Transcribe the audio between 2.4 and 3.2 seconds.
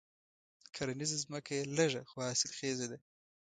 خېزه ده.